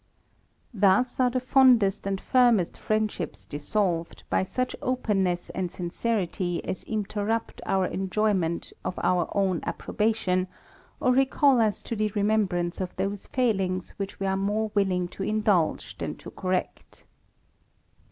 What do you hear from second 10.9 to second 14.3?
or recall us to the remembrance of those failings which we